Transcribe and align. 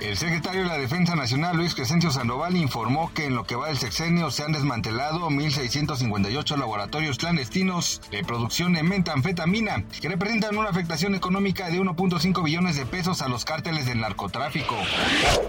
El 0.00 0.16
secretario 0.16 0.62
de 0.62 0.68
la 0.68 0.78
Defensa 0.78 1.14
Nacional, 1.14 1.58
Luis 1.58 1.74
Crescencio 1.74 2.10
Sandoval, 2.10 2.56
informó 2.56 3.12
que 3.12 3.26
en 3.26 3.34
lo 3.34 3.44
que 3.44 3.54
va 3.54 3.68
del 3.68 3.76
sexenio 3.76 4.30
se 4.30 4.42
han 4.42 4.52
desmantelado 4.52 5.28
1.658 5.28 6.56
laboratorios 6.56 7.18
clandestinos 7.18 8.00
de 8.10 8.24
producción 8.24 8.72
de 8.72 8.82
metanfetamina, 8.82 9.84
que 10.00 10.08
representan 10.08 10.56
una 10.56 10.70
afectación 10.70 11.14
económica 11.14 11.68
de 11.68 11.78
1.5 11.78 12.42
billones 12.42 12.76
de 12.76 12.86
pesos 12.86 13.20
a 13.20 13.28
los 13.28 13.44
cárteles 13.44 13.84
del 13.84 14.00
narcotráfico. 14.00 14.74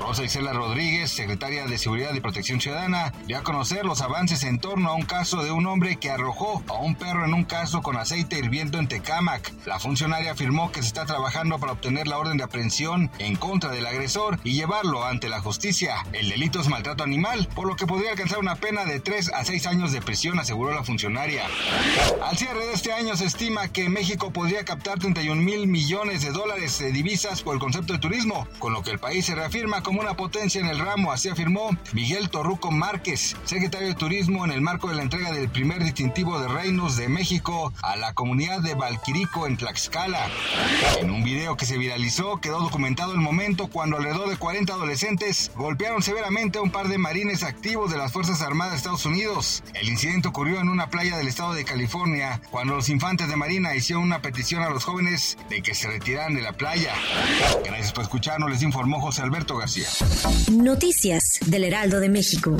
Rosa 0.00 0.24
Isela 0.24 0.54
Rodríguez, 0.54 1.10
secretaria 1.10 1.66
de 1.66 1.76
Seguridad 1.76 2.14
y 2.14 2.20
Protección 2.20 2.58
Ciudadana, 2.58 3.12
dio 3.26 3.36
a 3.36 3.42
conocer 3.42 3.84
los 3.84 4.00
avances 4.00 4.44
en 4.44 4.60
torno 4.60 4.88
a 4.88 4.94
un 4.94 5.02
caso 5.02 5.44
de 5.44 5.50
un 5.50 5.66
hombre 5.66 5.96
que 5.96 6.10
arrojó 6.10 6.62
a 6.68 6.78
un 6.78 6.94
perro 6.94 7.26
en 7.26 7.34
un 7.34 7.44
caso 7.44 7.82
con 7.82 7.98
aceite 7.98 8.38
hirviendo 8.38 8.78
en 8.78 8.88
Tecámac. 8.88 9.52
La 9.66 9.78
funcionaria 9.78 10.32
afirmó 10.32 10.72
que 10.72 10.80
se 10.80 10.88
está 10.88 11.04
trabajando 11.04 11.58
para 11.58 11.72
obtener 11.72 12.08
la 12.08 12.16
orden 12.16 12.38
de 12.38 12.44
aprehensión 12.44 13.10
en 13.18 13.36
contra 13.36 13.70
del 13.70 13.84
agresor 13.84 14.37
y 14.44 14.54
llevarlo 14.54 15.04
ante 15.04 15.28
la 15.28 15.40
justicia. 15.40 16.04
El 16.12 16.28
delito 16.28 16.60
es 16.60 16.68
maltrato 16.68 17.04
animal, 17.04 17.48
por 17.54 17.66
lo 17.66 17.76
que 17.76 17.86
podría 17.86 18.12
alcanzar 18.12 18.38
una 18.38 18.56
pena 18.56 18.84
de 18.84 19.00
3 19.00 19.32
a 19.34 19.44
6 19.44 19.66
años 19.66 19.92
de 19.92 20.02
prisión, 20.02 20.38
aseguró 20.38 20.74
la 20.74 20.84
funcionaria. 20.84 21.44
Al 22.22 22.36
cierre 22.36 22.66
de 22.66 22.72
este 22.72 22.92
año 22.92 23.16
se 23.16 23.26
estima 23.26 23.68
que 23.68 23.88
México 23.88 24.32
podría 24.32 24.64
captar 24.64 24.98
31 24.98 25.40
mil 25.42 25.66
millones 25.66 26.22
de 26.22 26.30
dólares 26.30 26.78
de 26.78 26.92
divisas 26.92 27.42
por 27.42 27.54
el 27.54 27.60
concepto 27.60 27.92
de 27.92 27.98
turismo, 27.98 28.46
con 28.58 28.72
lo 28.72 28.82
que 28.82 28.90
el 28.90 28.98
país 28.98 29.26
se 29.26 29.34
reafirma 29.34 29.82
como 29.82 30.00
una 30.00 30.14
potencia 30.14 30.60
en 30.60 30.66
el 30.66 30.78
ramo, 30.78 31.12
así 31.12 31.28
afirmó 31.28 31.70
Miguel 31.92 32.30
Torruco 32.30 32.70
Márquez, 32.70 33.36
secretario 33.44 33.88
de 33.88 33.94
Turismo 33.94 34.44
en 34.44 34.52
el 34.52 34.60
marco 34.60 34.88
de 34.88 34.96
la 34.96 35.02
entrega 35.02 35.32
del 35.32 35.48
primer 35.48 35.82
distintivo 35.82 36.38
de 36.40 36.48
reinos 36.48 36.96
de 36.96 37.08
México 37.08 37.72
a 37.82 37.96
la 37.96 38.14
comunidad 38.14 38.60
de 38.60 38.74
Valquirico 38.74 39.46
en 39.46 39.56
Tlaxcala. 39.56 40.28
En 41.00 41.10
un 41.10 41.24
video 41.24 41.56
que 41.56 41.66
se 41.66 41.78
viralizó 41.78 42.40
quedó 42.40 42.60
documentado 42.60 43.12
el 43.12 43.18
momento 43.18 43.68
cuando 43.68 43.96
alrededor 43.96 44.27
de 44.28 44.36
40 44.36 44.72
adolescentes 44.72 45.50
golpearon 45.56 46.02
severamente 46.02 46.58
a 46.58 46.62
un 46.62 46.70
par 46.70 46.88
de 46.88 46.98
marines 46.98 47.42
activos 47.42 47.90
de 47.90 47.98
las 47.98 48.12
Fuerzas 48.12 48.42
Armadas 48.42 48.72
de 48.72 48.78
Estados 48.78 49.06
Unidos. 49.06 49.62
El 49.74 49.88
incidente 49.88 50.28
ocurrió 50.28 50.60
en 50.60 50.68
una 50.68 50.90
playa 50.90 51.16
del 51.16 51.28
estado 51.28 51.54
de 51.54 51.64
California, 51.64 52.40
cuando 52.50 52.74
los 52.74 52.88
infantes 52.88 53.28
de 53.28 53.36
Marina 53.36 53.74
hicieron 53.74 54.04
una 54.04 54.22
petición 54.22 54.62
a 54.62 54.70
los 54.70 54.84
jóvenes 54.84 55.36
de 55.48 55.62
que 55.62 55.74
se 55.74 55.88
retiraran 55.88 56.34
de 56.34 56.42
la 56.42 56.52
playa. 56.52 56.94
Gracias 57.64 57.92
por 57.92 58.04
escucharnos, 58.04 58.50
les 58.50 58.62
informó 58.62 59.00
José 59.00 59.22
Alberto 59.22 59.56
García. 59.56 59.88
Noticias 60.52 61.38
del 61.46 61.64
Heraldo 61.64 62.00
de 62.00 62.08
México. 62.08 62.56